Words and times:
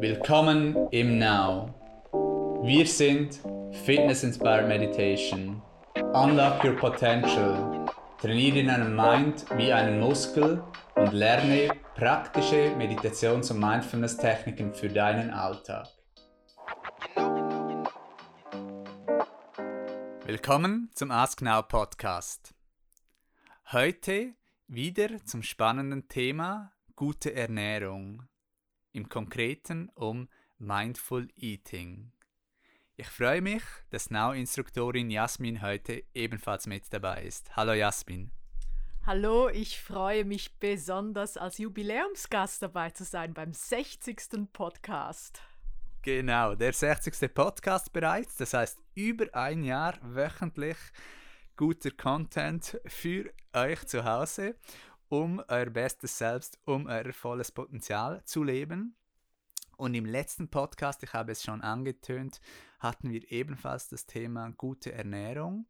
Willkommen 0.00 0.88
im 0.92 1.18
Now. 1.18 1.74
Wir 2.62 2.86
sind 2.86 3.40
Fitness 3.84 4.22
Inspired 4.22 4.68
Meditation. 4.68 5.60
Unlock 6.14 6.62
your 6.62 6.76
potential. 6.76 7.84
Trainiere 8.20 8.64
deinen 8.64 8.94
Mind 8.94 9.44
wie 9.56 9.72
einen 9.72 9.98
Muskel 9.98 10.62
und 10.94 11.12
lerne 11.12 11.72
praktische 11.96 12.76
Meditations- 12.76 13.50
und 13.50 13.58
Mindfulness-Techniken 13.58 14.72
für 14.72 14.88
deinen 14.88 15.30
Alltag. 15.30 15.88
Willkommen 20.24 20.92
zum 20.94 21.10
Ask 21.10 21.42
Now 21.42 21.62
Podcast. 21.62 22.54
Heute 23.72 24.34
wieder 24.68 25.24
zum 25.24 25.42
spannenden 25.42 26.06
Thema 26.06 26.70
gute 26.94 27.34
Ernährung 27.34 28.22
im 28.92 29.08
Konkreten 29.08 29.90
um 29.94 30.28
Mindful 30.58 31.28
Eating. 31.36 32.12
Ich 32.96 33.06
freue 33.08 33.40
mich, 33.40 33.62
dass 33.90 34.10
Now-Instruktorin 34.10 35.10
Jasmin 35.10 35.62
heute 35.62 36.02
ebenfalls 36.14 36.66
mit 36.66 36.92
dabei 36.92 37.22
ist. 37.22 37.54
Hallo 37.54 37.72
Jasmin. 37.72 38.32
Hallo, 39.06 39.48
ich 39.48 39.80
freue 39.80 40.24
mich 40.24 40.58
besonders 40.58 41.36
als 41.36 41.58
Jubiläumsgast 41.58 42.60
dabei 42.60 42.90
zu 42.90 43.04
sein 43.04 43.32
beim 43.34 43.52
60. 43.52 44.52
Podcast. 44.52 45.40
Genau, 46.02 46.54
der 46.54 46.72
60. 46.72 47.32
Podcast 47.32 47.92
bereits, 47.92 48.36
das 48.36 48.52
heißt 48.52 48.78
über 48.94 49.26
ein 49.32 49.62
Jahr 49.62 49.98
wöchentlich 50.02 50.76
guter 51.56 51.90
Content 51.90 52.80
für 52.86 53.32
euch 53.52 53.86
zu 53.86 54.04
Hause 54.04 54.56
um 55.08 55.42
euer 55.48 55.70
bestes 55.70 56.18
Selbst, 56.18 56.58
um 56.64 56.86
euer 56.86 57.12
volles 57.12 57.50
Potenzial 57.50 58.22
zu 58.24 58.44
leben. 58.44 58.96
Und 59.76 59.94
im 59.94 60.06
letzten 60.06 60.48
Podcast, 60.48 61.02
ich 61.02 61.12
habe 61.12 61.32
es 61.32 61.42
schon 61.42 61.60
angetönt, 61.60 62.40
hatten 62.80 63.10
wir 63.10 63.30
ebenfalls 63.30 63.88
das 63.88 64.06
Thema 64.06 64.50
gute 64.50 64.92
Ernährung. 64.92 65.66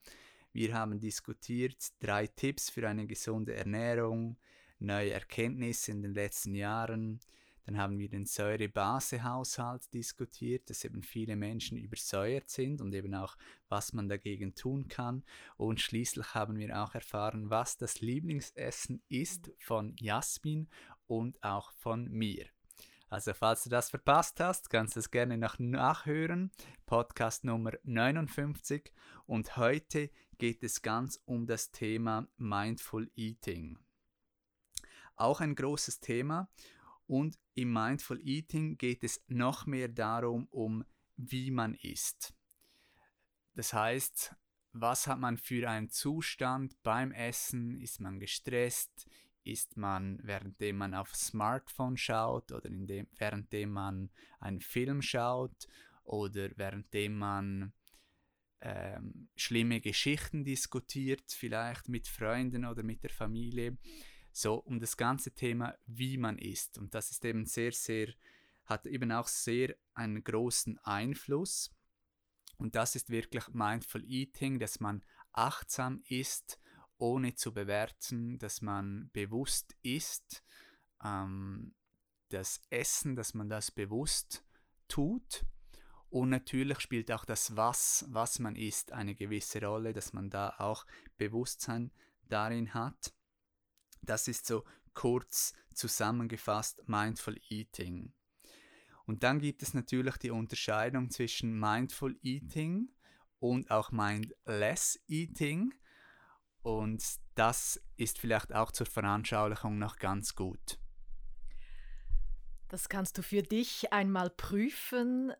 Wir 0.52 0.74
haben 0.74 0.98
diskutiert 0.98 1.76
drei 2.00 2.26
Tipps 2.26 2.70
für 2.70 2.88
eine 2.88 3.06
gesunde 3.06 3.54
Ernährung, 3.54 4.38
neue 4.78 5.10
Erkenntnisse 5.10 5.92
in 5.92 6.02
den 6.02 6.14
letzten 6.14 6.54
Jahren, 6.54 7.20
dann 7.68 7.76
haben 7.76 7.98
wir 7.98 8.08
den 8.08 8.24
Säure-Base-Haushalt 8.24 9.92
diskutiert, 9.92 10.70
dass 10.70 10.86
eben 10.86 11.02
viele 11.02 11.36
Menschen 11.36 11.76
übersäuert 11.76 12.48
sind 12.48 12.80
und 12.80 12.94
eben 12.94 13.14
auch, 13.14 13.36
was 13.68 13.92
man 13.92 14.08
dagegen 14.08 14.54
tun 14.54 14.88
kann. 14.88 15.22
Und 15.58 15.78
schließlich 15.78 16.34
haben 16.34 16.56
wir 16.56 16.82
auch 16.82 16.94
erfahren, 16.94 17.50
was 17.50 17.76
das 17.76 18.00
Lieblingsessen 18.00 19.02
ist 19.10 19.50
von 19.58 19.94
Jasmin 20.00 20.70
und 21.06 21.44
auch 21.44 21.72
von 21.72 22.08
mir. 22.10 22.46
Also 23.10 23.34
falls 23.34 23.64
du 23.64 23.68
das 23.68 23.90
verpasst 23.90 24.40
hast, 24.40 24.70
kannst 24.70 24.96
du 24.96 25.00
es 25.00 25.10
gerne 25.10 25.36
noch 25.36 25.58
nachhören. 25.58 26.50
Podcast 26.86 27.44
Nummer 27.44 27.72
59 27.82 28.94
und 29.26 29.58
heute 29.58 30.08
geht 30.38 30.62
es 30.62 30.80
ganz 30.80 31.20
um 31.26 31.46
das 31.46 31.70
Thema 31.70 32.28
Mindful 32.38 33.10
Eating. 33.14 33.78
Auch 35.16 35.42
ein 35.42 35.54
großes 35.54 36.00
Thema 36.00 36.48
und 37.08 37.38
im 37.54 37.72
Mindful 37.72 38.20
Eating 38.20 38.76
geht 38.76 39.02
es 39.02 39.24
noch 39.26 39.66
mehr 39.66 39.88
darum, 39.88 40.46
um 40.50 40.84
wie 41.16 41.50
man 41.50 41.74
isst. 41.74 42.34
Das 43.54 43.72
heißt, 43.72 44.36
was 44.72 45.06
hat 45.08 45.18
man 45.18 45.38
für 45.38 45.68
einen 45.68 45.88
Zustand 45.88 46.80
beim 46.82 47.10
Essen? 47.10 47.80
Ist 47.80 48.00
man 48.00 48.20
gestresst? 48.20 49.08
Ist 49.42 49.76
man, 49.76 50.20
währenddem 50.22 50.76
man 50.76 50.94
auf 50.94 51.16
Smartphone 51.16 51.96
schaut 51.96 52.52
oder 52.52 52.66
indem, 52.66 53.08
währenddem 53.16 53.70
man 53.70 54.10
einen 54.38 54.60
Film 54.60 55.00
schaut 55.00 55.66
oder 56.04 56.50
währenddem 56.56 57.16
man 57.16 57.72
ähm, 58.60 59.28
schlimme 59.34 59.80
Geschichten 59.80 60.44
diskutiert, 60.44 61.24
vielleicht 61.32 61.88
mit 61.88 62.06
Freunden 62.06 62.66
oder 62.66 62.82
mit 62.82 63.02
der 63.02 63.10
Familie? 63.10 63.78
So 64.38 64.54
um 64.54 64.78
das 64.78 64.96
ganze 64.96 65.32
Thema, 65.32 65.76
wie 65.86 66.16
man 66.16 66.38
isst. 66.38 66.78
Und 66.78 66.94
das 66.94 67.10
ist 67.10 67.24
eben 67.24 67.44
sehr, 67.44 67.72
sehr, 67.72 68.14
hat 68.66 68.86
eben 68.86 69.10
auch 69.10 69.26
sehr 69.26 69.74
einen 69.94 70.22
großen 70.22 70.78
Einfluss. 70.84 71.74
Und 72.56 72.76
das 72.76 72.94
ist 72.94 73.10
wirklich 73.10 73.48
Mindful 73.48 74.04
Eating, 74.04 74.60
dass 74.60 74.78
man 74.78 75.04
achtsam 75.32 76.02
isst, 76.06 76.60
ohne 76.98 77.34
zu 77.34 77.52
bewerten, 77.52 78.38
dass 78.38 78.62
man 78.62 79.10
bewusst 79.12 79.76
isst, 79.82 80.44
ähm, 81.04 81.74
das 82.28 82.60
Essen, 82.70 83.16
dass 83.16 83.34
man 83.34 83.48
das 83.48 83.70
bewusst 83.70 84.44
tut. 84.86 85.44
Und 86.10 86.30
natürlich 86.30 86.80
spielt 86.80 87.10
auch 87.10 87.24
das 87.24 87.56
Was, 87.56 88.04
was 88.08 88.38
man 88.38 88.54
isst, 88.54 88.92
eine 88.92 89.14
gewisse 89.14 89.60
Rolle, 89.64 89.92
dass 89.92 90.12
man 90.12 90.30
da 90.30 90.54
auch 90.58 90.86
Bewusstsein 91.16 91.90
darin 92.28 92.72
hat. 92.74 93.12
Das 94.02 94.28
ist 94.28 94.46
so 94.46 94.64
kurz 94.94 95.52
zusammengefasst 95.74 96.88
Mindful 96.88 97.38
Eating. 97.48 98.12
Und 99.06 99.22
dann 99.22 99.40
gibt 99.40 99.62
es 99.62 99.72
natürlich 99.72 100.16
die 100.18 100.30
Unterscheidung 100.30 101.10
zwischen 101.10 101.58
Mindful 101.58 102.18
Eating 102.22 102.90
und 103.38 103.70
auch 103.70 103.90
Mindless 103.90 105.00
Eating. 105.06 105.72
Und 106.62 107.02
das 107.34 107.80
ist 107.96 108.18
vielleicht 108.18 108.52
auch 108.52 108.72
zur 108.72 108.86
Veranschaulichung 108.86 109.78
noch 109.78 109.96
ganz 109.96 110.34
gut. 110.34 110.78
Das 112.68 112.88
kannst 112.90 113.16
du 113.16 113.22
für 113.22 113.42
dich 113.42 113.92
einmal 113.92 114.28
prüfen. 114.28 115.32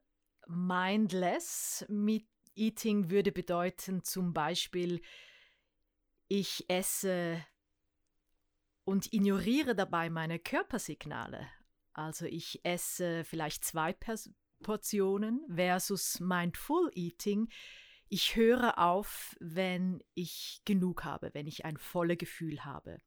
Mindless 0.47 1.85
mit 1.89 2.27
Eating 2.55 3.11
würde 3.11 3.33
bedeuten 3.33 4.03
zum 4.03 4.33
Beispiel, 4.33 5.03
ich 6.29 6.65
esse 6.69 7.45
und 8.89 9.13
ignoriere 9.13 9.75
dabei 9.75 10.09
meine 10.09 10.39
Körpersignale. 10.39 11.47
Also 11.93 12.25
ich 12.25 12.65
esse 12.65 13.23
vielleicht 13.23 13.63
zwei 13.63 13.95
Portionen 14.63 15.45
versus 15.47 16.21
Mindful 16.21 16.91
Eating. 16.95 17.51
Ich 18.09 18.35
höre 18.35 18.79
auf, 18.79 19.37
wenn 19.41 20.03
ich 20.15 20.63
genug 20.65 21.05
habe, 21.05 21.35
wenn 21.35 21.47
ich 21.47 21.67
ein 21.67 21.77
volles 21.77 22.17
Gefühl 22.17 22.65
habe. 22.65 23.03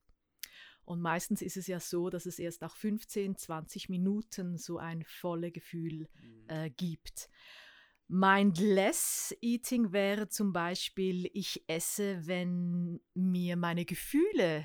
Und 0.85 1.01
meistens 1.01 1.41
ist 1.41 1.57
es 1.57 1.65
ja 1.65 1.79
so, 1.79 2.11
dass 2.11 2.27
es 2.27 2.37
erst 2.37 2.61
nach 2.61 2.75
15, 2.75 3.37
20 3.37 3.89
Minuten 3.89 4.59
so 4.59 4.77
ein 4.77 5.03
volles 5.03 5.51
Gefühl 5.51 6.07
mhm. 6.21 6.45
äh, 6.47 6.69
gibt. 6.69 7.27
Mindless 8.07 9.35
Eating 9.41 9.93
wäre 9.93 10.29
zum 10.29 10.53
Beispiel, 10.53 11.27
ich 11.33 11.63
esse, 11.65 12.27
wenn 12.27 13.01
mir 13.15 13.55
meine 13.55 13.85
Gefühle 13.85 14.63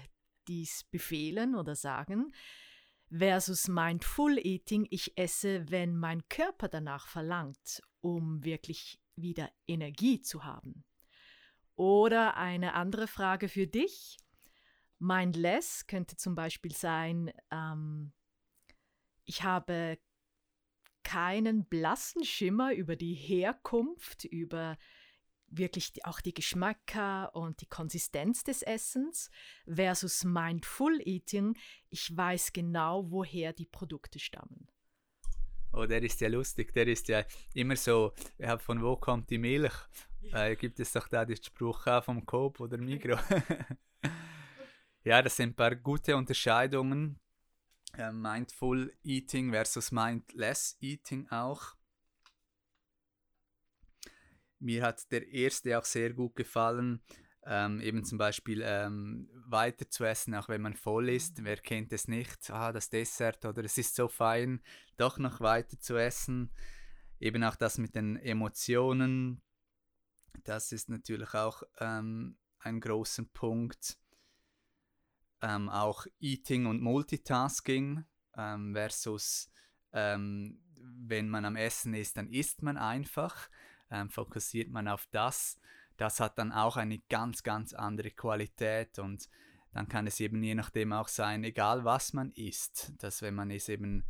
dies 0.49 0.85
befehlen 0.85 1.55
oder 1.55 1.75
sagen, 1.75 2.33
versus 3.11 3.69
Mindful 3.69 4.39
Eating, 4.39 4.87
ich 4.91 5.17
esse, 5.17 5.71
wenn 5.71 5.97
mein 5.97 6.29
Körper 6.29 6.69
danach 6.69 7.07
verlangt, 7.07 7.83
um 8.01 8.45
wirklich 8.45 9.01
wieder 9.17 9.51
Energie 9.67 10.21
zu 10.21 10.45
haben. 10.45 10.85
Oder 11.77 12.37
eine 12.37 12.75
andere 12.75 13.07
Frage 13.07 13.49
für 13.49 13.67
dich. 13.67 14.17
Mindless 14.99 15.87
könnte 15.87 16.17
zum 16.17 16.35
Beispiel 16.35 16.73
sein, 16.73 17.33
ähm, 17.51 18.13
ich 19.25 19.43
habe 19.43 19.99
keinen 21.03 21.67
blassen 21.67 22.25
Schimmer 22.25 22.73
über 22.75 22.97
die 22.97 23.15
Herkunft, 23.15 24.25
über 24.25 24.79
wirklich 25.49 26.05
auch 26.05 26.21
die 26.21 26.35
Geschmäcker 26.35 27.35
und 27.35 27.61
die 27.61 27.67
Konsistenz 27.67 28.45
des 28.45 28.63
Essens 28.63 29.31
versus 29.67 30.25
Mindful 30.25 31.01
Eating. 31.05 31.57
Ich 31.91 32.17
weiß 32.17 32.53
genau, 32.53 33.11
woher 33.11 33.53
die 33.53 33.67
Produkte 33.67 34.19
stammen. 34.19 34.69
Oh, 35.73 35.85
der 35.85 36.03
ist 36.03 36.21
ja 36.21 36.29
lustig. 36.29 36.73
Der 36.73 36.87
ist 36.87 37.09
ja 37.09 37.25
immer 37.55 37.77
so, 37.77 38.13
ja, 38.39 38.59
von 38.59 38.83
wo 38.83 38.97
kommt 38.97 39.29
die 39.31 39.39
Milch? 39.39 39.75
Äh, 40.33 40.57
gibt 40.57 40.81
es 40.81 40.93
doch 40.93 41.07
da 41.09 41.25
den 41.25 41.37
Spruch 41.37 41.87
auch 41.87 42.03
vom 42.03 42.25
Coop 42.25 42.61
oder 42.61 42.79
Migro. 42.79 43.19
ja, 45.05 45.23
das 45.23 45.37
sind 45.37 45.51
ein 45.51 45.55
paar 45.55 45.77
gute 45.77 46.17
Unterscheidungen. 46.17 47.21
Äh, 47.97 48.11
Mindful 48.11 48.93
Eating 49.05 49.51
versus 49.51 49.93
Mindless 49.93 50.77
Eating 50.81 51.29
auch. 51.29 51.77
Mir 54.59 54.83
hat 54.83 55.11
der 55.13 55.29
erste 55.29 55.79
auch 55.79 55.85
sehr 55.85 56.13
gut 56.13 56.37
gefallen. 56.37 57.03
Ähm, 57.45 57.81
eben 57.81 58.05
zum 58.05 58.19
Beispiel 58.19 58.63
ähm, 58.65 59.31
weiter 59.47 59.89
zu 59.89 60.05
essen, 60.05 60.35
auch 60.35 60.49
wenn 60.49 60.63
man 60.63 60.75
voll 60.75 61.09
ist. 61.09 61.45
Wer 61.45 61.59
kennt 61.59 61.93
es 61.93 62.09
nicht? 62.09 62.51
Ah, 62.51 62.73
das 62.73 62.91
Dessert 62.91 63.45
oder 63.45 63.63
es 63.65 63.79
ist 63.79 63.95
so 63.95 64.09
fein, 64.09 64.61
doch 64.97 65.19
noch 65.19 65.41
weiter 65.41 65.79
zu 65.79 65.97
essen. 65.97 66.51
Eben 67.21 67.45
auch 67.45 67.55
das 67.55 67.79
mit 67.79 67.95
den 67.95 68.17
Emotionen. 68.17 69.43
Das 70.43 70.73
ist 70.73 70.89
natürlich 70.89 71.35
auch 71.35 71.63
ähm, 71.79 72.37
ein 72.59 72.81
großer 72.81 73.25
Punkt. 73.33 73.97
Ähm, 75.41 75.69
auch 75.69 76.07
Eating 76.19 76.67
und 76.67 76.83
Multitasking 76.83 78.05
ähm, 78.37 78.73
versus 78.75 79.51
ähm, 79.93 80.61
wenn 80.79 81.29
man 81.29 81.45
am 81.45 81.57
Essen 81.57 81.95
ist, 81.95 82.17
dann 82.17 82.29
isst 82.29 82.63
man 82.63 82.77
einfach, 82.77 83.49
ähm, 83.91 84.11
fokussiert 84.11 84.71
man 84.71 84.89
auf 84.89 85.07
das. 85.11 85.61
Das 85.97 86.21
hat 86.21 86.39
dann 86.39 86.53
auch 86.53 86.77
eine 86.77 86.99
ganz, 87.09 87.43
ganz 87.43 87.73
andere 87.73 88.11
Qualität 88.11 88.99
und 88.99 89.29
dann 89.73 89.89
kann 89.89 90.07
es 90.07 90.21
eben 90.21 90.43
je 90.43 90.55
nachdem 90.55 90.93
auch 90.93 91.09
sein, 91.09 91.45
egal 91.45 91.85
was 91.85 92.13
man 92.13 92.31
isst, 92.33 92.93
dass 92.99 93.23
wenn 93.23 93.35
man 93.35 93.51
es 93.51 93.69
eben 93.69 94.05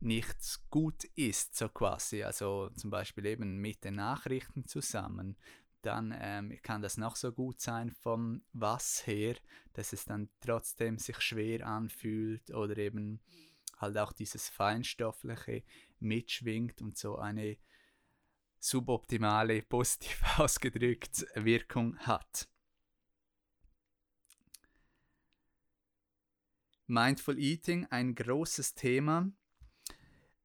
nicht 0.00 0.36
gut 0.70 1.04
isst, 1.14 1.56
so 1.56 1.68
quasi, 1.68 2.22
also 2.22 2.70
zum 2.70 2.90
Beispiel 2.90 3.26
eben 3.26 3.58
mit 3.58 3.84
den 3.84 3.94
Nachrichten 3.94 4.66
zusammen, 4.66 5.36
dann 5.82 6.14
ähm, 6.18 6.58
kann 6.62 6.80
das 6.80 6.96
noch 6.96 7.16
so 7.16 7.32
gut 7.32 7.60
sein 7.60 7.90
vom 7.90 8.42
Was 8.52 9.06
her, 9.06 9.36
dass 9.74 9.92
es 9.92 10.04
dann 10.04 10.28
trotzdem 10.40 10.98
sich 10.98 11.20
schwer 11.20 11.66
anfühlt 11.66 12.50
oder 12.52 12.76
eben 12.78 13.20
halt 13.78 13.98
auch 13.98 14.12
dieses 14.12 14.48
Feinstoffliche 14.48 15.62
mitschwingt 15.98 16.80
und 16.82 16.96
so 16.96 17.18
eine 17.18 17.56
suboptimale, 18.62 19.62
positiv 19.62 20.22
ausgedrückt 20.38 21.26
Wirkung 21.34 21.98
hat. 21.98 22.48
Mindful 26.86 27.38
Eating, 27.38 27.86
ein 27.86 28.14
großes 28.14 28.74
Thema, 28.74 29.32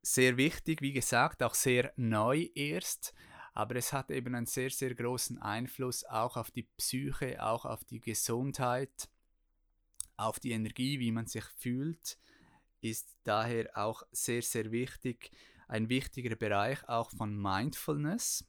sehr 0.02 0.38
wichtig, 0.38 0.82
wie 0.82 0.94
gesagt, 0.94 1.44
auch 1.44 1.54
sehr 1.54 1.94
neu 1.96 2.50
erst, 2.56 3.14
aber 3.54 3.76
es 3.76 3.92
hat 3.94 4.10
eben 4.10 4.34
einen 4.34 4.46
sehr, 4.46 4.70
sehr 4.70 4.96
großen 4.96 5.40
Einfluss 5.40 6.04
auch 6.06 6.38
auf 6.38 6.50
die 6.50 6.64
Psyche, 6.64 7.44
auch 7.44 7.66
auf 7.66 7.84
die 7.84 8.00
Gesundheit, 8.00 9.10
auf 10.16 10.40
die 10.40 10.52
Energie, 10.52 11.00
wie 11.00 11.12
man 11.12 11.28
sich 11.28 11.44
fühlt, 11.58 12.18
ist 12.82 13.18
daher 13.24 13.70
auch 13.76 14.04
sehr, 14.12 14.42
sehr 14.42 14.72
wichtig, 14.72 15.32
ein 15.68 15.90
wichtiger 15.90 16.36
Bereich 16.36 16.88
auch 16.88 17.12
von 17.12 17.36
Mindfulness. 17.36 18.46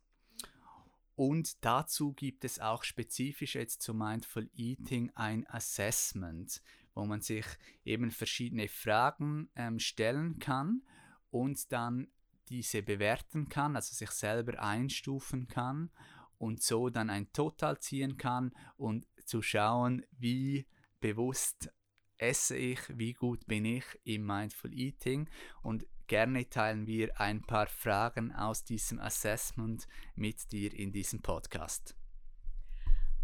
Und 1.15 1.65
dazu 1.65 2.13
gibt 2.13 2.45
es 2.45 2.61
auch 2.61 2.85
spezifisch 2.85 3.57
jetzt 3.57 3.83
zu 3.83 3.93
Mindful 3.93 4.49
Eating 4.55 5.11
ein 5.17 5.47
Assessment, 5.49 6.63
wo 6.95 7.05
man 7.07 7.21
sich 7.21 7.45
eben 7.85 8.13
verschiedene 8.13 8.69
Fragen 8.69 9.51
ähm, 9.57 9.81
stellen 9.81 10.39
kann 10.39 10.83
und 11.31 11.73
dann 11.73 12.09
diese 12.49 12.83
bewerten 12.83 13.49
kann, 13.49 13.77
also 13.77 13.95
sich 13.95 14.11
selber 14.11 14.63
einstufen 14.63 15.49
kann 15.49 15.91
und 16.39 16.63
so 16.63 16.89
dann 16.89 17.11
ein 17.11 17.33
Total 17.33 17.79
ziehen 17.81 18.17
kann 18.17 18.53
und 18.77 19.07
zu 19.25 19.43
schauen, 19.43 20.05
wie 20.13 20.67
bewusst 21.01 21.71
esse 22.17 22.57
ich, 22.57 22.81
wie 22.97 23.13
gut 23.13 23.47
bin 23.47 23.65
ich 23.65 23.85
im 24.05 24.25
Mindful 24.25 24.73
Eating 24.73 25.29
und 25.63 25.87
gerne 26.09 26.49
teilen 26.49 26.87
wir 26.87 27.21
ein 27.21 27.43
paar 27.43 27.69
Fragen 27.69 28.35
aus 28.35 28.65
diesem 28.65 28.99
Assessment 28.99 29.87
mit 30.17 30.51
dir 30.51 30.75
in 30.75 30.91
diesem 30.91 31.23
Podcast. 31.23 31.95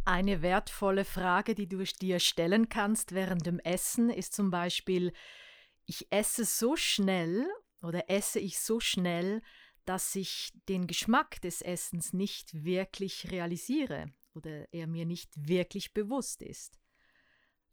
Eine 0.04 0.42
wertvolle 0.42 1.04
Frage, 1.04 1.54
die 1.54 1.66
du 1.66 1.82
dir 1.82 2.20
stellen 2.20 2.68
kannst 2.68 3.12
während 3.12 3.46
dem 3.46 3.58
Essen, 3.58 4.10
ist 4.10 4.34
zum 4.34 4.50
Beispiel, 4.50 5.12
ich 5.86 6.12
esse 6.12 6.44
so 6.44 6.76
schnell 6.76 7.46
oder 7.82 8.10
esse 8.10 8.38
ich 8.38 8.58
so 8.58 8.80
schnell, 8.80 9.42
dass 9.86 10.14
ich 10.14 10.52
den 10.68 10.86
Geschmack 10.86 11.40
des 11.40 11.62
Essens 11.62 12.12
nicht 12.12 12.64
wirklich 12.64 13.30
realisiere 13.30 14.12
oder 14.34 14.72
er 14.72 14.86
mir 14.86 15.06
nicht 15.06 15.30
wirklich 15.36 15.94
bewusst 15.94 16.42
ist. 16.42 16.78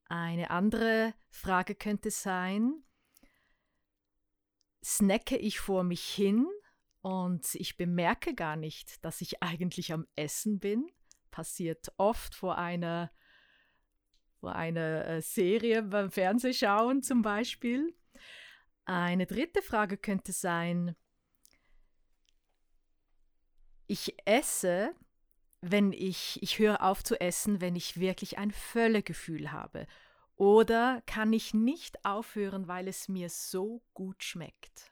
Eine 0.05 0.51
andere 0.51 1.13
Frage 1.29 1.75
könnte 1.75 2.11
sein, 2.11 2.83
snacke 4.83 5.37
ich 5.37 5.59
vor 5.59 5.83
mich 5.83 6.03
hin 6.03 6.47
und 7.01 7.55
ich 7.55 7.77
bemerke 7.77 8.35
gar 8.35 8.55
nicht, 8.55 9.03
dass 9.03 9.21
ich 9.21 9.41
eigentlich 9.41 9.93
am 9.93 10.07
Essen 10.15 10.59
bin. 10.59 10.87
Passiert 11.31 11.91
oft 11.97 12.35
vor 12.35 12.57
einer, 12.57 13.11
vor 14.39 14.55
einer 14.55 15.05
äh, 15.07 15.21
Serie 15.21 15.83
beim 15.83 16.11
Fernsehschauen 16.11 17.01
zum 17.01 17.21
Beispiel. 17.21 17.95
Eine 18.85 19.25
dritte 19.25 19.61
Frage 19.61 19.97
könnte 19.97 20.31
sein, 20.31 20.95
ich 23.87 24.15
esse, 24.25 24.95
wenn 25.61 25.91
ich, 25.91 26.41
ich 26.41 26.59
höre 26.59 26.81
auf 26.81 27.03
zu 27.03 27.19
essen, 27.19 27.61
wenn 27.61 27.75
ich 27.75 27.99
wirklich 27.99 28.37
ein 28.37 28.51
Völlegefühl 28.51 29.51
habe. 29.51 29.85
Oder 30.41 31.03
kann 31.05 31.33
ich 31.33 31.53
nicht 31.53 32.03
aufhören, 32.03 32.67
weil 32.67 32.87
es 32.87 33.07
mir 33.07 33.29
so 33.29 33.83
gut 33.93 34.23
schmeckt? 34.23 34.91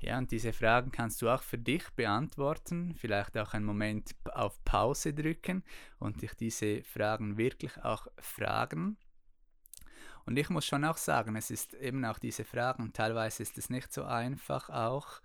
Ja, 0.00 0.16
und 0.16 0.30
diese 0.30 0.54
Fragen 0.54 0.90
kannst 0.92 1.20
du 1.20 1.28
auch 1.28 1.42
für 1.42 1.58
dich 1.58 1.90
beantworten, 1.90 2.94
vielleicht 2.94 3.36
auch 3.36 3.52
einen 3.52 3.66
Moment 3.66 4.16
auf 4.32 4.64
Pause 4.64 5.12
drücken 5.12 5.62
und 5.98 6.22
dich 6.22 6.32
diese 6.32 6.82
Fragen 6.84 7.36
wirklich 7.36 7.76
auch 7.84 8.06
fragen. 8.16 8.96
Und 10.24 10.38
ich 10.38 10.48
muss 10.48 10.64
schon 10.64 10.86
auch 10.86 10.96
sagen, 10.96 11.36
es 11.36 11.50
ist 11.50 11.74
eben 11.74 12.02
auch 12.06 12.18
diese 12.18 12.46
Fragen, 12.46 12.94
teilweise 12.94 13.42
ist 13.42 13.58
es 13.58 13.68
nicht 13.68 13.92
so 13.92 14.04
einfach 14.04 14.70
auch, 14.70 15.20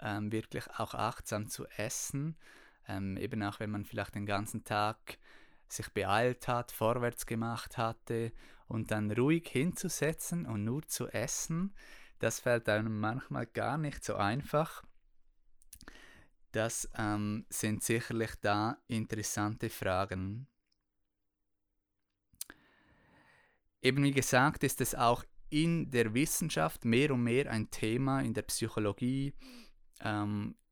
ähm, 0.00 0.30
wirklich 0.30 0.68
auch 0.76 0.92
achtsam 0.92 1.48
zu 1.48 1.66
essen. 1.78 2.36
Ähm, 2.86 3.16
eben 3.16 3.42
auch 3.42 3.60
wenn 3.60 3.70
man 3.70 3.86
vielleicht 3.86 4.14
den 4.14 4.26
ganzen 4.26 4.62
Tag 4.62 5.18
sich 5.68 5.88
beeilt 5.90 6.48
hat, 6.48 6.72
vorwärts 6.72 7.26
gemacht 7.26 7.78
hatte 7.78 8.32
und 8.68 8.90
dann 8.90 9.10
ruhig 9.10 9.48
hinzusetzen 9.48 10.46
und 10.46 10.64
nur 10.64 10.86
zu 10.86 11.08
essen, 11.08 11.74
das 12.18 12.40
fällt 12.40 12.68
einem 12.68 12.98
manchmal 12.98 13.46
gar 13.46 13.78
nicht 13.78 14.04
so 14.04 14.16
einfach. 14.16 14.82
Das 16.52 16.88
ähm, 16.96 17.44
sind 17.50 17.82
sicherlich 17.82 18.32
da 18.40 18.78
interessante 18.86 19.68
Fragen. 19.68 20.46
Eben 23.82 24.02
wie 24.02 24.12
gesagt, 24.12 24.64
ist 24.64 24.80
es 24.80 24.94
auch 24.94 25.22
in 25.50 25.90
der 25.90 26.14
Wissenschaft 26.14 26.84
mehr 26.84 27.12
und 27.12 27.22
mehr 27.22 27.50
ein 27.50 27.70
Thema, 27.70 28.20
in 28.20 28.34
der 28.34 28.42
Psychologie, 28.42 29.34
ähm, 30.00 30.56
äh, 30.56 30.65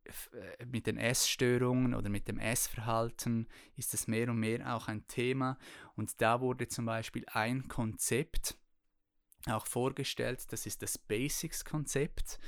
mit 0.66 0.86
den 0.86 0.98
Essstörungen 0.98 1.94
oder 1.94 2.08
mit 2.10 2.28
dem 2.28 2.38
Essverhalten 2.38 3.48
ist 3.76 3.94
es 3.94 4.06
mehr 4.06 4.28
und 4.30 4.38
mehr 4.38 4.74
auch 4.74 4.88
ein 4.88 5.06
Thema. 5.06 5.58
Und 5.96 6.20
da 6.20 6.40
wurde 6.40 6.68
zum 6.68 6.86
Beispiel 6.86 7.24
ein 7.32 7.68
Konzept 7.68 8.56
auch 9.46 9.66
vorgestellt, 9.66 10.52
das 10.52 10.66
ist 10.66 10.82
das 10.82 10.98
Basics-Konzept. 10.98 12.38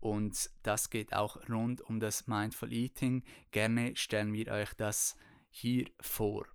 Und 0.00 0.50
das 0.62 0.90
geht 0.90 1.12
auch 1.12 1.48
rund 1.48 1.80
um 1.82 2.00
das 2.00 2.26
Mindful 2.26 2.72
Eating. 2.72 3.22
Gerne 3.52 3.94
stellen 3.94 4.32
wir 4.32 4.48
euch 4.48 4.74
das 4.74 5.16
hier 5.50 5.86
vor. 6.00 6.46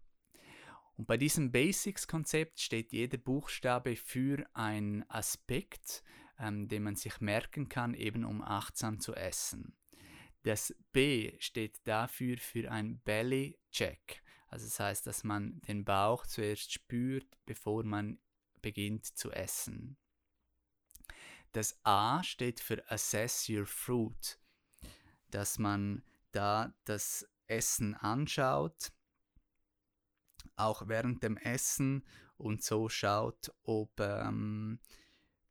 Und 0.98 1.08
bei 1.08 1.16
diesem 1.16 1.52
Basics-Konzept 1.52 2.60
steht 2.60 2.92
jeder 2.92 3.18
Buchstabe 3.18 3.96
für 3.96 4.46
einen 4.54 5.10
Aspekt, 5.10 6.04
ähm, 6.40 6.68
den 6.68 6.84
man 6.84 6.96
sich 6.96 7.22
merken 7.22 7.70
kann, 7.70 7.94
eben 7.94 8.26
um 8.26 8.42
achtsam 8.42 9.00
zu 9.00 9.16
essen. 9.16 9.78
Das 10.44 10.74
B 10.92 11.36
steht 11.40 11.80
dafür 11.86 12.38
für 12.38 12.72
ein 12.72 13.00
Belly 13.00 13.60
Check. 13.72 14.24
Also 14.48 14.66
das 14.66 14.80
heißt, 14.80 15.08
dass 15.08 15.24
man 15.24 15.60
den 15.62 15.84
Bauch 15.84 16.26
zuerst 16.26 16.72
spürt, 16.72 17.28
bevor 17.46 17.84
man 17.84 18.20
beginnt 18.62 19.06
zu 19.06 19.32
essen. 19.32 19.98
Das 21.52 21.80
A 21.84 22.24
steht 22.24 22.60
für 22.60 22.90
Assess 22.90 23.50
Your 23.50 23.66
Fruit, 23.66 24.40
dass 25.32 25.58
man 25.58 26.04
da 26.32 26.74
das 26.86 27.28
Essen 27.48 27.96
anschaut 27.96 28.92
auch 30.58 30.88
während 30.88 31.24
dem 31.24 31.38
Essen 31.38 32.04
und 32.38 32.64
so 32.64 32.90
schaut, 32.90 33.54
ob 33.64 34.00
ähm, 34.00 34.80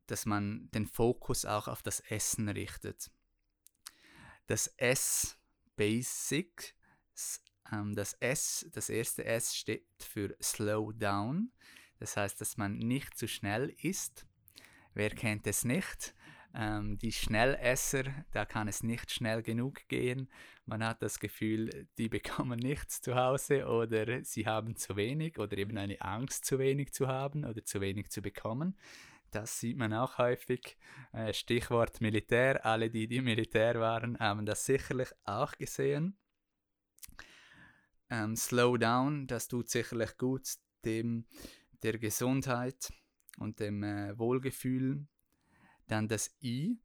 dass 0.07 0.27
man 0.27 0.71
den 0.73 0.87
Fokus 0.87 1.45
auch 1.45 1.69
auf 1.69 1.83
das 1.83 2.01
Essen 2.01 2.49
richtet. 2.49 3.11
Das 4.47 4.69
S 4.77 5.39
Basic, 5.77 6.75
ähm, 7.73 7.95
das 7.95 8.15
S, 8.15 8.67
das 8.73 8.89
erste 8.89 9.25
S 9.25 9.55
steht 9.55 9.87
für 9.99 10.37
Slow 10.41 10.93
Down. 10.93 11.53
Das 11.99 12.17
heißt, 12.17 12.41
dass 12.41 12.57
man 12.57 12.79
nicht 12.79 13.17
zu 13.17 13.27
schnell 13.27 13.75
isst. 13.83 14.27
Wer 14.95 15.11
kennt 15.11 15.47
es 15.47 15.65
nicht? 15.65 16.15
Ähm, 16.55 16.97
die 16.99 17.13
Schnellesser, 17.13 18.05
da 18.33 18.47
kann 18.47 18.69
es 18.69 18.83
nicht 18.83 19.11
schnell 19.11 19.43
genug 19.43 19.87
gehen. 19.89 20.31
Man 20.65 20.83
hat 20.83 21.03
das 21.03 21.21
Gefühl, 21.21 21.87
die 21.99 22.09
bekommen 22.09 22.59
nichts 22.59 23.03
zu 23.03 23.15
Hause 23.15 23.67
oder 23.67 24.25
sie 24.25 24.47
haben 24.47 24.77
zu 24.77 24.97
wenig 24.97 25.39
oder 25.39 25.59
eben 25.59 25.77
eine 25.77 26.01
Angst, 26.01 26.47
zu 26.47 26.59
wenig 26.59 26.95
zu 26.95 27.09
haben 27.09 27.45
oder 27.45 27.65
zu 27.65 27.81
wenig 27.81 28.11
zu 28.11 28.23
bekommen. 28.23 28.79
Das 29.31 29.61
sieht 29.61 29.77
man 29.77 29.93
auch 29.93 30.19
häufig. 30.19 30.77
Äh, 31.13 31.33
Stichwort 31.33 32.01
Militär. 32.01 32.65
Alle, 32.65 32.91
die 32.91 33.09
die 33.09 33.21
Militär 33.21 33.79
waren, 33.81 34.19
haben 34.19 34.47
das 34.47 34.65
sicherlich 34.65 35.09
auch 35.25 35.53
gesehen. 35.53 36.17
Ähm, 38.09 38.37
Slow 38.37 38.79
down, 38.79 39.27
das 39.27 39.49
tut 39.49 39.69
sicherlich 39.69 40.17
gut 40.17 40.49
dem 40.85 41.27
der 41.83 41.99
Gesundheit 41.99 42.93
und 43.39 43.61
dem 43.61 43.83
äh, 43.83 44.19
Wohlgefühl 44.19 45.07
Dann 45.89 46.09
das 46.09 46.35
I, 46.43 46.81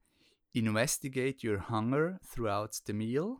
investigate 0.52 1.48
your 1.48 1.70
hunger 1.70 2.20
throughout 2.34 2.72
the 2.86 2.94
meal. 2.94 3.38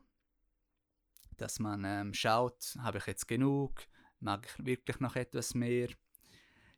Dass 1.38 1.60
man 1.60 1.84
ähm, 1.86 2.14
schaut, 2.14 2.76
habe 2.80 3.00
ich 3.00 3.08
jetzt 3.08 3.28
genug, 3.28 3.84
mag 4.20 4.46
ich 4.46 4.66
wirklich 4.66 5.00
noch 5.00 5.16
etwas 5.16 5.54
mehr. 5.54 5.90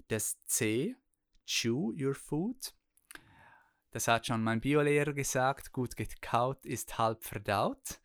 Das 0.08 0.44
C, 0.46 0.96
chew 1.45 1.93
your 2.00 2.15
food. 2.15 2.73
Das 3.91 4.07
hat 4.07 4.25
schon 4.25 4.43
mein 4.43 4.62
Biolehrer 4.62 5.13
gesagt, 5.13 5.71
gut 5.71 5.95
gekaut 5.95 6.65
ist 6.65 6.97
halb 6.97 7.23
verdaut. 7.23 8.00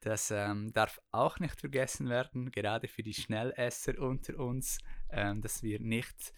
Das 0.00 0.30
ähm, 0.30 0.72
darf 0.72 0.98
auch 1.10 1.38
nicht 1.38 1.60
vergessen 1.60 2.08
werden, 2.08 2.50
gerade 2.50 2.88
für 2.88 3.02
die 3.02 3.14
Schnellesser 3.14 3.98
unter 3.98 4.38
uns, 4.38 4.78
ähm, 5.10 5.42
dass 5.42 5.62
wir 5.62 5.78
nicht 5.78 6.32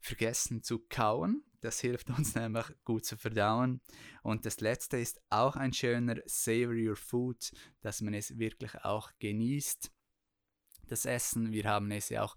vergessen 0.00 0.62
zu 0.62 0.80
kauen. 0.88 1.44
Das 1.60 1.80
hilft 1.80 2.10
uns 2.10 2.34
nämlich 2.34 2.66
gut 2.84 3.04
zu 3.04 3.16
verdauen. 3.16 3.80
Und 4.22 4.46
das 4.46 4.60
letzte 4.60 4.96
ist 4.96 5.20
auch 5.30 5.56
ein 5.56 5.72
schöner 5.72 6.16
Savor 6.26 6.74
Your 6.74 6.96
Food, 6.96 7.52
dass 7.80 8.00
man 8.00 8.14
es 8.14 8.38
wirklich 8.38 8.74
auch 8.84 9.10
genießt. 9.18 9.92
Das 10.88 11.04
Essen, 11.04 11.52
wir 11.52 11.64
haben 11.64 11.90
es 11.92 12.08
ja 12.08 12.22
auch 12.22 12.36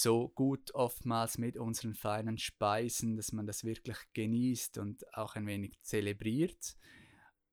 so 0.00 0.28
gut 0.28 0.74
oftmals 0.74 1.38
mit 1.38 1.56
unseren 1.56 1.94
feinen 1.94 2.36
Speisen, 2.36 3.16
dass 3.16 3.32
man 3.32 3.46
das 3.46 3.64
wirklich 3.64 3.96
genießt 4.12 4.76
und 4.78 5.12
auch 5.14 5.36
ein 5.36 5.46
wenig 5.46 5.80
zelebriert. 5.82 6.76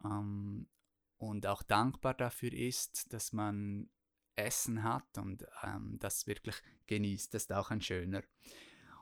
Ähm, 0.04 0.68
und 1.18 1.48
auch 1.48 1.64
dankbar 1.64 2.14
dafür 2.14 2.52
ist, 2.52 3.14
dass 3.14 3.32
man 3.32 3.90
Essen 4.36 4.84
hat 4.84 5.18
und 5.18 5.46
ähm, 5.64 5.98
das 6.00 6.28
wirklich 6.28 6.56
genießt. 6.88 7.34
Das 7.34 7.44
ist 7.44 7.54
auch 7.54 7.72
ein 7.72 7.82
schöner. 7.82 8.24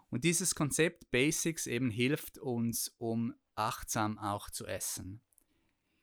Und 0.10 0.24
dieses 0.24 0.54
Konzept 0.54 1.10
Basics 1.10 1.66
eben 1.66 1.90
hilft 1.90 2.38
uns, 2.38 2.94
um 3.00 3.34
achtsam 3.56 4.20
auch 4.20 4.52
zu 4.52 4.68
essen. 4.68 5.22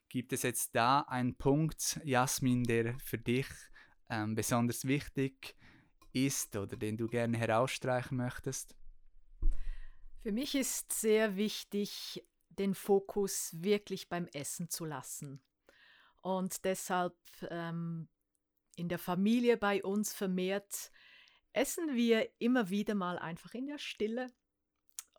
Gibt 0.09 0.33
es 0.33 0.41
jetzt 0.41 0.75
da 0.75 1.01
einen 1.01 1.35
Punkt, 1.35 2.01
Jasmin, 2.03 2.63
der 2.63 2.99
für 2.99 3.19
dich 3.19 3.47
ähm, 4.09 4.35
besonders 4.35 4.85
wichtig 4.85 5.55
ist 6.13 6.55
oder 6.55 6.77
den 6.77 6.97
du 6.97 7.07
gerne 7.07 7.37
herausstreichen 7.37 8.17
möchtest? 8.17 8.75
Für 10.21 10.31
mich 10.31 10.55
ist 10.55 10.91
sehr 10.91 11.37
wichtig, 11.37 12.25
den 12.49 12.75
Fokus 12.75 13.51
wirklich 13.61 14.09
beim 14.09 14.27
Essen 14.33 14.69
zu 14.69 14.85
lassen. 14.85 15.41
Und 16.21 16.65
deshalb 16.65 17.15
ähm, 17.49 18.09
in 18.75 18.89
der 18.89 18.99
Familie 18.99 19.57
bei 19.57 19.83
uns 19.83 20.13
vermehrt 20.13 20.91
essen 21.53 21.95
wir 21.95 22.29
immer 22.39 22.69
wieder 22.69 22.95
mal 22.95 23.17
einfach 23.17 23.53
in 23.53 23.67
der 23.67 23.77
Stille. 23.77 24.27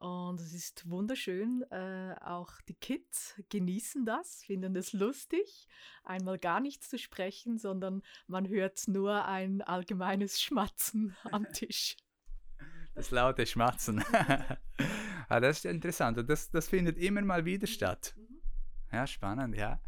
Und 0.01 0.41
es 0.41 0.55
ist 0.55 0.89
wunderschön. 0.89 1.63
Äh, 1.71 2.15
auch 2.23 2.51
die 2.63 2.75
Kids 2.75 3.35
genießen 3.51 4.07
das, 4.07 4.43
finden 4.43 4.75
es 4.75 4.95
lustig, 4.95 5.69
einmal 6.05 6.39
gar 6.39 6.61
nichts 6.61 6.89
zu 6.89 6.99
sprechen, 6.99 7.59
sondern 7.59 8.03
man 8.27 8.49
hört 8.49 8.89
nur 8.89 9.27
ein 9.27 9.61
allgemeines 9.61 10.41
Schmatzen 10.41 11.15
am 11.31 11.45
Tisch. 11.53 11.99
Das 12.95 13.11
laute 13.11 13.45
Schmatzen. 13.45 14.03
ah, 15.29 15.39
das 15.39 15.59
ist 15.59 15.65
interessant. 15.67 16.17
Und 16.17 16.31
das, 16.31 16.51
das 16.51 16.69
findet 16.69 16.97
immer 16.97 17.21
mal 17.21 17.45
wieder 17.45 17.67
statt. 17.67 18.15
Mhm. 18.17 18.41
Ja, 18.93 19.07
spannend, 19.07 19.55
ja. 19.55 19.83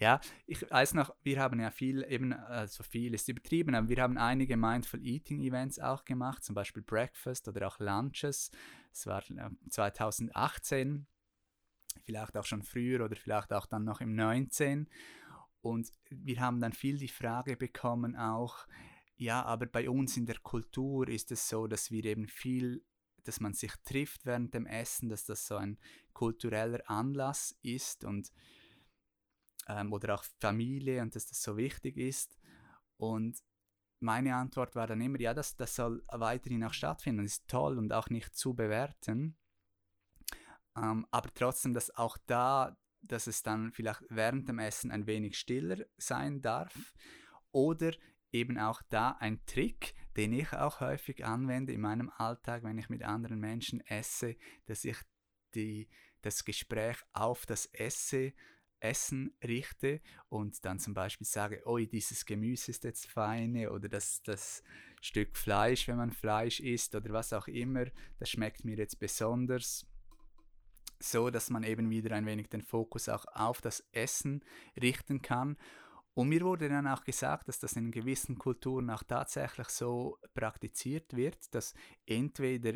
Ja, 0.00 0.18
ich 0.46 0.68
weiß 0.70 0.94
noch, 0.94 1.14
wir 1.22 1.38
haben 1.38 1.60
ja 1.60 1.70
viel, 1.70 2.02
eben, 2.08 2.32
also 2.32 2.82
viel 2.82 3.12
ist 3.12 3.28
übertrieben, 3.28 3.74
aber 3.74 3.90
wir 3.90 4.02
haben 4.02 4.16
einige 4.16 4.56
Mindful 4.56 5.06
Eating 5.06 5.42
Events 5.42 5.78
auch 5.78 6.06
gemacht, 6.06 6.42
zum 6.42 6.54
Beispiel 6.54 6.82
Breakfast 6.82 7.46
oder 7.48 7.68
auch 7.68 7.78
Lunches. 7.80 8.50
Es 8.90 9.06
war 9.06 9.22
2018, 9.68 11.06
vielleicht 12.06 12.34
auch 12.38 12.46
schon 12.46 12.62
früher 12.62 13.04
oder 13.04 13.14
vielleicht 13.14 13.52
auch 13.52 13.66
dann 13.66 13.84
noch 13.84 14.00
im 14.00 14.14
19. 14.14 14.88
Und 15.60 15.92
wir 16.08 16.40
haben 16.40 16.62
dann 16.62 16.72
viel 16.72 16.96
die 16.96 17.08
Frage 17.08 17.58
bekommen 17.58 18.16
auch, 18.16 18.66
ja, 19.16 19.42
aber 19.44 19.66
bei 19.66 19.90
uns 19.90 20.16
in 20.16 20.24
der 20.24 20.38
Kultur 20.38 21.08
ist 21.08 21.30
es 21.30 21.46
so, 21.46 21.66
dass 21.66 21.90
wir 21.90 22.06
eben 22.06 22.26
viel, 22.26 22.82
dass 23.24 23.38
man 23.38 23.52
sich 23.52 23.72
trifft 23.84 24.24
während 24.24 24.54
dem 24.54 24.64
Essen, 24.64 25.10
dass 25.10 25.26
das 25.26 25.46
so 25.46 25.56
ein 25.56 25.78
kultureller 26.14 26.88
Anlass 26.88 27.54
ist 27.60 28.06
und 28.06 28.32
ähm, 29.68 29.92
oder 29.92 30.14
auch 30.14 30.24
Familie 30.40 31.02
und 31.02 31.14
dass 31.14 31.26
das 31.26 31.42
so 31.42 31.56
wichtig 31.56 31.96
ist. 31.96 32.36
Und 32.96 33.38
meine 34.00 34.34
Antwort 34.34 34.74
war 34.74 34.86
dann 34.86 35.00
immer, 35.00 35.20
ja, 35.20 35.34
das, 35.34 35.56
das 35.56 35.74
soll 35.74 36.02
weiterhin 36.08 36.64
auch 36.64 36.72
stattfinden, 36.72 37.22
das 37.22 37.34
ist 37.34 37.48
toll 37.48 37.78
und 37.78 37.92
auch 37.92 38.08
nicht 38.08 38.34
zu 38.34 38.54
bewerten. 38.54 39.36
Ähm, 40.76 41.06
aber 41.10 41.32
trotzdem, 41.34 41.74
dass 41.74 41.94
auch 41.96 42.16
da, 42.26 42.76
dass 43.02 43.26
es 43.26 43.42
dann 43.42 43.72
vielleicht 43.72 44.02
während 44.08 44.48
dem 44.48 44.58
Essen 44.58 44.90
ein 44.90 45.06
wenig 45.06 45.38
stiller 45.38 45.84
sein 45.96 46.40
darf. 46.40 46.94
Oder 47.52 47.92
eben 48.32 48.58
auch 48.58 48.80
da 48.88 49.16
ein 49.18 49.44
Trick, 49.46 49.94
den 50.16 50.32
ich 50.32 50.52
auch 50.52 50.80
häufig 50.80 51.24
anwende 51.24 51.72
in 51.72 51.80
meinem 51.80 52.10
Alltag, 52.10 52.62
wenn 52.62 52.78
ich 52.78 52.88
mit 52.88 53.02
anderen 53.02 53.40
Menschen 53.40 53.80
esse, 53.86 54.36
dass 54.66 54.84
ich 54.84 54.96
die, 55.54 55.88
das 56.22 56.44
Gespräch 56.44 56.98
auf 57.12 57.46
das 57.46 57.66
Esse 57.66 58.32
Essen 58.80 59.34
richte 59.42 60.00
und 60.28 60.64
dann 60.64 60.78
zum 60.78 60.94
Beispiel 60.94 61.26
sage, 61.26 61.62
oh, 61.64 61.78
dieses 61.78 62.24
Gemüse 62.24 62.70
ist 62.70 62.84
jetzt 62.84 63.06
feine 63.06 63.70
oder 63.70 63.88
das, 63.88 64.22
das 64.22 64.62
Stück 65.00 65.36
Fleisch, 65.36 65.88
wenn 65.88 65.96
man 65.96 66.10
Fleisch 66.10 66.60
isst 66.60 66.94
oder 66.94 67.12
was 67.12 67.32
auch 67.32 67.46
immer, 67.48 67.86
das 68.18 68.30
schmeckt 68.30 68.64
mir 68.64 68.76
jetzt 68.76 68.98
besonders. 68.98 69.86
So, 71.02 71.30
dass 71.30 71.48
man 71.48 71.62
eben 71.62 71.88
wieder 71.88 72.14
ein 72.14 72.26
wenig 72.26 72.48
den 72.48 72.60
Fokus 72.60 73.08
auch 73.08 73.24
auf 73.32 73.62
das 73.62 73.82
Essen 73.92 74.44
richten 74.78 75.22
kann. 75.22 75.56
Und 76.12 76.28
mir 76.28 76.42
wurde 76.42 76.68
dann 76.68 76.86
auch 76.86 77.04
gesagt, 77.04 77.48
dass 77.48 77.58
das 77.58 77.72
in 77.72 77.90
gewissen 77.90 78.36
Kulturen 78.36 78.90
auch 78.90 79.02
tatsächlich 79.02 79.68
so 79.68 80.18
praktiziert 80.34 81.16
wird, 81.16 81.54
dass 81.54 81.72
entweder 82.04 82.74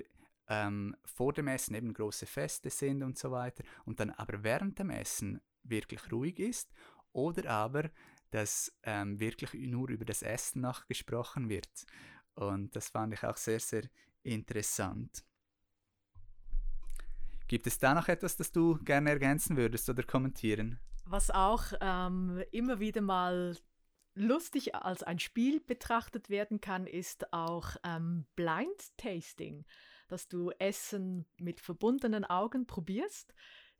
ähm, 0.48 0.96
vor 1.04 1.32
dem 1.32 1.48
Essen 1.48 1.74
eben 1.74 1.92
große 1.92 2.26
Feste 2.26 2.70
sind 2.70 3.02
und 3.02 3.18
so 3.18 3.30
weiter 3.30 3.64
und 3.84 4.00
dann 4.00 4.10
aber 4.10 4.42
während 4.42 4.78
dem 4.78 4.90
Essen 4.90 5.40
wirklich 5.64 6.12
ruhig 6.12 6.38
ist 6.38 6.72
oder 7.12 7.50
aber, 7.50 7.90
dass 8.30 8.76
ähm, 8.82 9.20
wirklich 9.20 9.54
nur 9.54 9.88
über 9.88 10.04
das 10.04 10.22
Essen 10.22 10.62
noch 10.62 10.86
gesprochen 10.86 11.48
wird. 11.48 11.86
Und 12.34 12.74
das 12.74 12.88
fand 12.88 13.14
ich 13.14 13.22
auch 13.22 13.36
sehr, 13.36 13.60
sehr 13.60 13.84
interessant. 14.22 15.24
Gibt 17.46 17.66
es 17.66 17.78
da 17.78 17.94
noch 17.94 18.08
etwas, 18.08 18.36
das 18.36 18.50
du 18.50 18.78
gerne 18.78 19.10
ergänzen 19.10 19.56
würdest 19.56 19.88
oder 19.88 20.02
kommentieren? 20.02 20.80
Was 21.04 21.30
auch 21.30 21.72
ähm, 21.80 22.42
immer 22.50 22.80
wieder 22.80 23.02
mal 23.02 23.56
lustig 24.14 24.74
als 24.74 25.02
ein 25.02 25.18
Spiel 25.18 25.60
betrachtet 25.60 26.30
werden 26.30 26.60
kann, 26.60 26.86
ist 26.86 27.32
auch 27.32 27.76
ähm, 27.84 28.26
Blind 28.34 28.96
Tasting, 28.96 29.64
dass 30.08 30.28
du 30.28 30.50
Essen 30.58 31.26
mit 31.38 31.60
verbundenen 31.60 32.24
Augen 32.24 32.66
probierst 32.66 33.34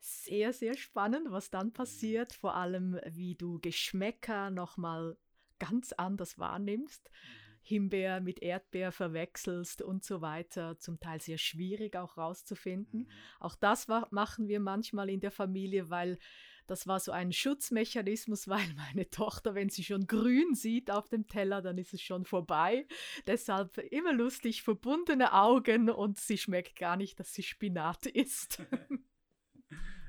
sehr, 0.05 0.53
sehr 0.53 0.77
spannend, 0.77 1.31
was 1.31 1.49
dann 1.49 1.73
passiert, 1.73 2.33
vor 2.33 2.55
allem 2.55 2.99
wie 3.07 3.35
du 3.35 3.59
Geschmäcker 3.59 4.51
nochmal 4.51 5.17
ganz 5.59 5.93
anders 5.93 6.37
wahrnimmst. 6.37 7.09
Mhm. 7.09 7.45
Himbeer 7.67 8.21
mit 8.21 8.43
Erdbeer 8.43 8.91
verwechselst 8.91 9.81
und 9.81 10.03
so 10.03 10.21
weiter, 10.21 10.77
zum 10.77 10.99
Teil 10.99 11.19
sehr 11.19 11.39
schwierig 11.39 11.95
auch 11.95 12.15
rauszufinden. 12.17 13.01
Mhm. 13.01 13.11
Auch 13.39 13.55
das 13.55 13.87
machen 13.87 14.47
wir 14.47 14.59
manchmal 14.59 15.09
in 15.09 15.19
der 15.19 15.31
Familie, 15.31 15.89
weil 15.89 16.19
das 16.67 16.85
war 16.85 16.99
so 16.99 17.11
ein 17.11 17.31
Schutzmechanismus, 17.31 18.47
weil 18.47 18.67
meine 18.75 19.09
Tochter, 19.09 19.55
wenn 19.55 19.69
sie 19.69 19.83
schon 19.83 20.05
grün 20.05 20.53
sieht 20.53 20.91
auf 20.91 21.09
dem 21.09 21.27
Teller, 21.27 21.63
dann 21.63 21.79
ist 21.79 21.95
es 21.95 22.01
schon 22.03 22.25
vorbei. 22.25 22.87
Deshalb 23.25 23.77
immer 23.77 24.13
lustig, 24.13 24.61
verbundene 24.61 25.33
Augen 25.33 25.89
und 25.89 26.19
sie 26.19 26.37
schmeckt 26.37 26.75
gar 26.75 26.97
nicht, 26.97 27.19
dass 27.19 27.33
sie 27.33 27.43
Spinat 27.43 28.05
isst. 28.05 28.61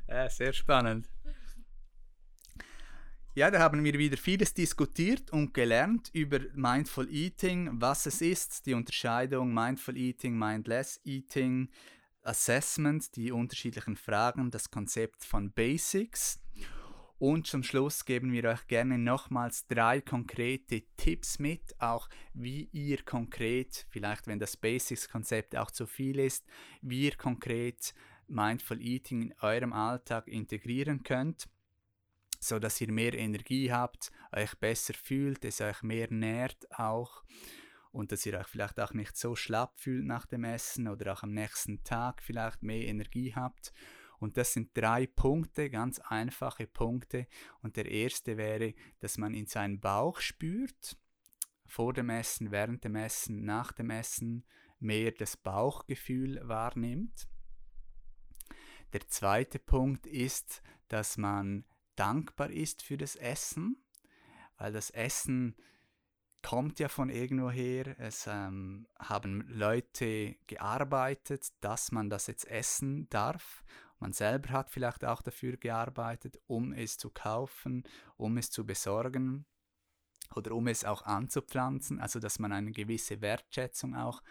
Ja, 0.08 0.28
sehr 0.28 0.52
spannend. 0.52 1.08
Ja, 3.34 3.50
da 3.50 3.58
haben 3.58 3.84
wir 3.84 3.98
wieder 3.98 4.16
vieles 4.16 4.54
diskutiert 4.54 5.30
und 5.30 5.52
gelernt 5.52 6.08
über 6.14 6.40
Mindful 6.54 7.06
Eating, 7.12 7.68
was 7.72 8.06
es 8.06 8.22
ist, 8.22 8.64
die 8.64 8.72
Unterscheidung 8.72 9.52
Mindful 9.52 9.96
Eating, 9.96 10.38
Mindless 10.38 11.00
Eating, 11.04 11.68
Assessment, 12.22 13.14
die 13.14 13.32
unterschiedlichen 13.32 13.96
Fragen, 13.96 14.50
das 14.50 14.70
Konzept 14.70 15.24
von 15.24 15.52
Basics. 15.52 16.40
Und 17.18 17.46
zum 17.46 17.62
Schluss 17.62 18.04
geben 18.04 18.32
wir 18.32 18.44
euch 18.44 18.66
gerne 18.68 18.98
nochmals 18.98 19.66
drei 19.66 20.00
konkrete 20.00 20.84
Tipps 20.96 21.38
mit, 21.38 21.74
auch 21.78 22.08
wie 22.34 22.68
ihr 22.72 23.02
konkret, 23.04 23.86
vielleicht 23.90 24.26
wenn 24.26 24.38
das 24.38 24.56
Basics-Konzept 24.56 25.56
auch 25.56 25.70
zu 25.70 25.86
viel 25.86 26.18
ist, 26.20 26.46
wie 26.82 27.04
ihr 27.04 27.16
konkret 27.16 27.94
Mindful 28.28 28.80
Eating 28.80 29.22
in 29.22 29.34
eurem 29.40 29.72
Alltag 29.72 30.28
integrieren 30.28 31.02
könnt, 31.02 31.48
so 32.40 32.58
dass 32.58 32.80
ihr 32.80 32.90
mehr 32.90 33.14
Energie 33.14 33.72
habt, 33.72 34.10
euch 34.32 34.54
besser 34.56 34.94
fühlt, 34.94 35.44
es 35.44 35.60
euch 35.60 35.82
mehr 35.82 36.10
nährt 36.10 36.66
auch 36.78 37.22
und 37.92 38.12
dass 38.12 38.26
ihr 38.26 38.38
euch 38.38 38.46
vielleicht 38.46 38.78
auch 38.78 38.92
nicht 38.92 39.16
so 39.16 39.36
schlapp 39.36 39.78
fühlt 39.78 40.04
nach 40.04 40.26
dem 40.26 40.44
Essen 40.44 40.88
oder 40.88 41.12
auch 41.12 41.22
am 41.22 41.32
nächsten 41.32 41.82
Tag 41.82 42.22
vielleicht 42.22 42.62
mehr 42.62 42.86
Energie 42.86 43.34
habt 43.34 43.72
Und 44.18 44.36
das 44.36 44.52
sind 44.52 44.76
drei 44.76 45.06
Punkte, 45.06 45.70
ganz 45.70 45.98
einfache 45.98 46.66
Punkte. 46.66 47.26
Und 47.62 47.76
der 47.76 47.90
erste 47.90 48.36
wäre, 48.36 48.74
dass 49.00 49.18
man 49.18 49.34
in 49.34 49.46
seinen 49.46 49.80
Bauch 49.80 50.20
spürt, 50.20 50.96
vor 51.66 51.92
dem 51.92 52.10
Essen, 52.10 52.50
während 52.50 52.84
dem 52.84 52.94
Essen, 52.94 53.44
nach 53.44 53.72
dem 53.72 53.90
Essen, 53.90 54.44
mehr 54.78 55.12
das 55.12 55.36
Bauchgefühl 55.36 56.40
wahrnimmt. 56.44 57.26
Der 58.96 59.08
zweite 59.08 59.58
Punkt 59.58 60.06
ist, 60.06 60.62
dass 60.88 61.18
man 61.18 61.66
dankbar 61.96 62.48
ist 62.48 62.80
für 62.82 62.96
das 62.96 63.14
Essen, 63.14 63.76
weil 64.56 64.72
das 64.72 64.88
Essen 64.88 65.54
kommt 66.40 66.78
ja 66.78 66.88
von 66.88 67.10
irgendwoher. 67.10 68.00
Es 68.00 68.26
ähm, 68.26 68.88
haben 68.98 69.44
Leute 69.48 70.36
gearbeitet, 70.46 71.52
dass 71.60 71.92
man 71.92 72.08
das 72.08 72.26
jetzt 72.26 72.46
essen 72.46 73.06
darf. 73.10 73.64
Man 73.98 74.14
selber 74.14 74.48
hat 74.48 74.70
vielleicht 74.70 75.04
auch 75.04 75.20
dafür 75.20 75.58
gearbeitet, 75.58 76.40
um 76.46 76.72
es 76.72 76.96
zu 76.96 77.10
kaufen, 77.10 77.84
um 78.16 78.38
es 78.38 78.50
zu 78.50 78.64
besorgen 78.64 79.44
oder 80.34 80.52
um 80.52 80.68
es 80.68 80.86
auch 80.86 81.02
anzupflanzen. 81.02 82.00
Also 82.00 82.18
dass 82.18 82.38
man 82.38 82.50
eine 82.50 82.72
gewisse 82.72 83.20
Wertschätzung 83.20 83.94
auch 83.94 84.22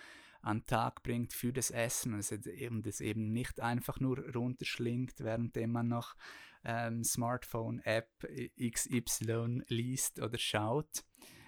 an 0.45 0.59
den 0.59 0.65
Tag 0.67 1.03
bringt 1.03 1.33
für 1.33 1.51
das 1.51 1.71
Essen 1.71 2.13
und 2.13 2.19
es 2.19 2.31
eben, 2.31 2.83
eben 2.99 3.31
nicht 3.31 3.59
einfach 3.59 3.99
nur 3.99 4.19
runterschlingt, 4.33 5.19
währenddem 5.19 5.71
man 5.71 5.87
noch 5.87 6.15
ähm, 6.63 7.03
Smartphone-App 7.03 8.09
XY 8.59 9.63
liest 9.67 10.19
oder 10.19 10.37
schaut 10.37 11.03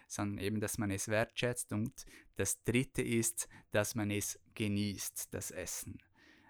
sondern 0.07 0.39
eben, 0.39 0.61
dass 0.61 0.77
man 0.77 0.89
es 0.89 1.09
wertschätzt. 1.09 1.71
Und 1.73 2.05
das 2.35 2.63
Dritte 2.63 3.01
ist, 3.01 3.47
dass 3.71 3.93
man 3.93 4.09
es 4.09 4.39
genießt, 4.55 5.33
das 5.33 5.51
Essen. 5.51 5.99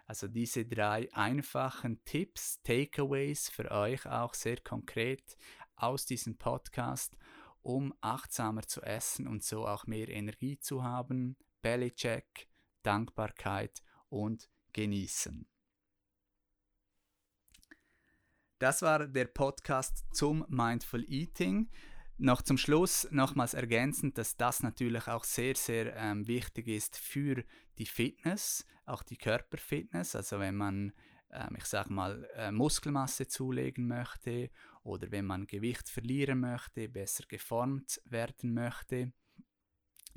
Also 0.06 0.28
diese 0.28 0.66
drei 0.66 1.12
einfachen 1.14 2.04
Tipps, 2.06 2.62
Takeaways 2.64 3.50
für 3.50 3.70
euch 3.72 4.06
auch 4.06 4.34
sehr 4.34 4.58
konkret 4.58 5.38
aus 5.76 6.06
diesem 6.06 6.38
Podcast, 6.38 7.18
um 7.62 7.94
achtsamer 8.00 8.64
zu 8.64 8.82
essen 8.82 9.28
und 9.28 9.44
so 9.44 9.68
auch 9.68 9.86
mehr 9.86 10.08
Energie 10.08 10.60
zu 10.60 10.84
haben. 10.84 11.36
Bellycheck, 11.68 12.48
Dankbarkeit 12.82 13.84
und 14.08 14.50
Genießen. 14.72 15.46
Das 18.58 18.82
war 18.82 19.06
der 19.06 19.26
Podcast 19.26 20.06
zum 20.14 20.46
Mindful 20.48 21.04
Eating. 21.12 21.70
Noch 22.18 22.42
zum 22.42 22.58
Schluss 22.58 23.06
nochmals 23.12 23.54
ergänzend, 23.54 24.18
dass 24.18 24.38
das 24.38 24.64
natürlich 24.64 25.10
auch 25.10 25.26
sehr, 25.26 25.56
sehr 25.56 25.94
ähm, 25.98 26.26
wichtig 26.26 26.70
ist 26.70 26.98
für 26.98 27.44
die 27.78 27.86
Fitness, 27.86 28.66
auch 28.86 29.04
die 29.04 29.18
Körperfitness. 29.18 30.16
Also 30.16 30.40
wenn 30.40 30.56
man, 30.56 30.94
ähm, 31.32 31.58
ich 31.58 31.66
sage 31.66 31.92
mal, 31.92 32.30
äh, 32.36 32.50
Muskelmasse 32.50 33.28
zulegen 33.28 33.90
möchte 33.90 34.52
oder 34.84 35.12
wenn 35.12 35.26
man 35.26 35.48
Gewicht 35.48 35.90
verlieren 35.90 36.40
möchte, 36.40 36.88
besser 36.88 37.26
geformt 37.28 38.02
werden 38.06 38.54
möchte. 38.54 39.12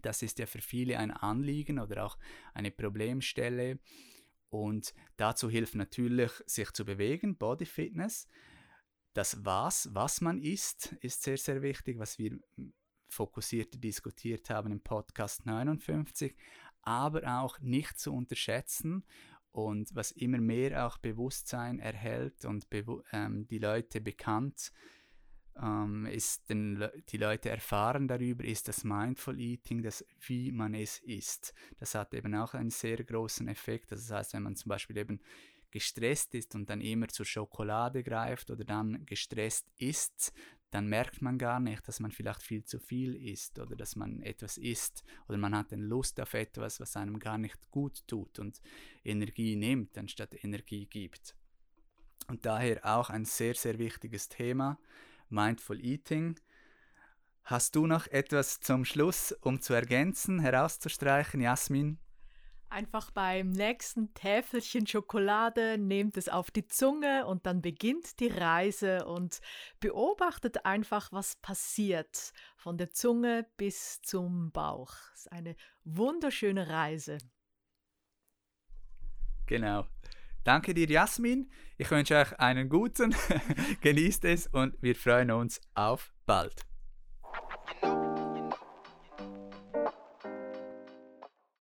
Das 0.00 0.22
ist 0.22 0.38
ja 0.38 0.46
für 0.46 0.60
viele 0.60 0.98
ein 0.98 1.10
Anliegen 1.10 1.78
oder 1.78 2.04
auch 2.04 2.18
eine 2.54 2.70
Problemstelle. 2.70 3.78
Und 4.48 4.94
dazu 5.16 5.48
hilft 5.48 5.74
natürlich, 5.76 6.32
sich 6.46 6.72
zu 6.72 6.84
bewegen, 6.84 7.36
Body 7.36 7.66
Fitness. 7.66 8.26
Das 9.12 9.44
Was, 9.44 9.88
was 9.92 10.20
man 10.20 10.40
isst, 10.40 10.92
ist 11.00 11.22
sehr, 11.22 11.36
sehr 11.36 11.62
wichtig, 11.62 11.98
was 11.98 12.18
wir 12.18 12.38
fokussiert 13.08 13.82
diskutiert 13.82 14.50
haben 14.50 14.72
im 14.72 14.80
Podcast 14.80 15.46
59, 15.46 16.36
aber 16.82 17.40
auch 17.40 17.58
nicht 17.60 17.98
zu 17.98 18.12
unterschätzen 18.12 19.04
und 19.52 19.94
was 19.94 20.12
immer 20.12 20.38
mehr 20.38 20.86
auch 20.86 20.98
Bewusstsein 20.98 21.80
erhält 21.80 22.44
und 22.44 22.66
ähm, 23.12 23.48
die 23.48 23.58
Leute 23.58 24.00
bekannt 24.00 24.72
ähm, 25.60 26.06
ist, 26.06 26.48
den, 26.48 26.84
die 27.08 27.16
Leute 27.16 27.50
erfahren 27.50 28.08
darüber, 28.08 28.44
ist 28.44 28.68
das 28.68 28.84
Mindful 28.84 29.40
Eating, 29.40 29.82
das 29.82 30.04
wie 30.20 30.52
man 30.52 30.74
es 30.74 30.98
isst. 31.00 31.54
Das 31.78 31.94
hat 31.94 32.14
eben 32.14 32.34
auch 32.34 32.54
einen 32.54 32.70
sehr 32.70 33.02
großen 33.02 33.48
Effekt. 33.48 33.92
Das 33.92 34.10
heißt, 34.10 34.34
wenn 34.34 34.42
man 34.42 34.56
zum 34.56 34.68
Beispiel 34.68 34.96
eben 34.96 35.20
gestresst 35.70 36.34
ist 36.34 36.54
und 36.54 36.68
dann 36.68 36.80
immer 36.80 37.08
zur 37.08 37.26
Schokolade 37.26 38.02
greift 38.02 38.50
oder 38.50 38.64
dann 38.64 39.04
gestresst 39.06 39.70
ist, 39.78 40.32
dann 40.70 40.86
merkt 40.86 41.20
man 41.20 41.36
gar 41.36 41.58
nicht, 41.58 41.86
dass 41.88 42.00
man 42.00 42.12
vielleicht 42.12 42.42
viel 42.42 42.64
zu 42.64 42.78
viel 42.78 43.16
isst 43.16 43.58
oder 43.58 43.74
dass 43.74 43.96
man 43.96 44.22
etwas 44.22 44.56
isst 44.56 45.02
oder 45.28 45.36
man 45.36 45.56
hat 45.56 45.72
dann 45.72 45.80
Lust 45.80 46.20
auf 46.20 46.34
etwas, 46.34 46.80
was 46.80 46.96
einem 46.96 47.18
gar 47.18 47.38
nicht 47.38 47.70
gut 47.70 48.06
tut 48.06 48.38
und 48.38 48.60
Energie 49.04 49.56
nimmt, 49.56 49.98
anstatt 49.98 50.44
Energie 50.44 50.86
gibt. 50.86 51.34
Und 52.28 52.46
daher 52.46 52.84
auch 52.84 53.10
ein 53.10 53.24
sehr, 53.24 53.54
sehr 53.54 53.78
wichtiges 53.78 54.28
Thema, 54.28 54.78
Mindful 55.30 55.84
Eating. 55.84 56.38
Hast 57.44 57.74
du 57.74 57.86
noch 57.86 58.06
etwas 58.06 58.60
zum 58.60 58.84
Schluss, 58.84 59.32
um 59.40 59.60
zu 59.60 59.74
ergänzen, 59.74 60.38
herauszustreichen, 60.38 61.40
Jasmin? 61.40 61.98
Einfach 62.68 63.10
beim 63.10 63.50
nächsten 63.50 64.14
Täfelchen 64.14 64.86
Schokolade 64.86 65.76
nehmt 65.76 66.16
es 66.16 66.28
auf 66.28 66.52
die 66.52 66.68
Zunge 66.68 67.26
und 67.26 67.44
dann 67.44 67.62
beginnt 67.62 68.20
die 68.20 68.28
Reise 68.28 69.06
und 69.06 69.40
beobachtet 69.80 70.64
einfach, 70.64 71.10
was 71.10 71.34
passiert 71.34 72.32
von 72.56 72.78
der 72.78 72.90
Zunge 72.92 73.44
bis 73.56 74.00
zum 74.02 74.52
Bauch. 74.52 74.94
Es 75.14 75.22
ist 75.22 75.32
eine 75.32 75.56
wunderschöne 75.82 76.68
Reise. 76.68 77.18
Genau. 79.46 79.84
Danke 80.44 80.74
dir, 80.74 80.86
Jasmin. 80.86 81.50
Ich 81.76 81.90
wünsche 81.90 82.16
euch 82.16 82.38
einen 82.38 82.68
guten, 82.68 83.14
genießt 83.80 84.24
es 84.24 84.46
und 84.46 84.74
wir 84.80 84.94
freuen 84.94 85.30
uns 85.30 85.60
auf 85.74 86.12
bald. 86.26 86.69